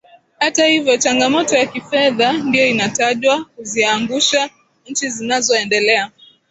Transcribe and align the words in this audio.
Hata 0.39 0.65
hivyo 0.65 0.97
changamoto 0.97 1.55
ya 1.57 1.65
kifedha 1.65 2.33
ndio 2.33 2.67
inatajwa 2.67 3.45
kuziangusha 3.45 4.49
nchi 4.87 5.09
zinazoendelea 5.09 6.11